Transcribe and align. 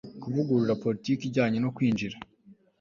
kuvugurura 0.21 0.79
politiki 0.83 1.23
ijyanye 1.29 1.57
no 1.61 1.69
kwinjira 1.75 2.17